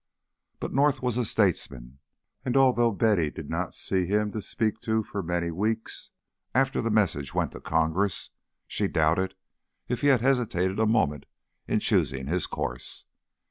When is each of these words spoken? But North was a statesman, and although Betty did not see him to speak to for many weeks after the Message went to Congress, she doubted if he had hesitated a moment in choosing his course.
But 0.59 0.73
North 0.73 1.03
was 1.03 1.15
a 1.17 1.23
statesman, 1.25 1.99
and 2.43 2.57
although 2.57 2.89
Betty 2.89 3.29
did 3.29 3.51
not 3.51 3.75
see 3.75 4.07
him 4.07 4.31
to 4.31 4.41
speak 4.41 4.79
to 4.79 5.03
for 5.03 5.21
many 5.21 5.51
weeks 5.51 6.09
after 6.55 6.81
the 6.81 6.89
Message 6.89 7.35
went 7.35 7.51
to 7.51 7.61
Congress, 7.61 8.31
she 8.65 8.87
doubted 8.87 9.35
if 9.87 10.01
he 10.01 10.07
had 10.07 10.21
hesitated 10.21 10.79
a 10.79 10.87
moment 10.87 11.27
in 11.67 11.79
choosing 11.79 12.25
his 12.25 12.47
course. 12.47 13.05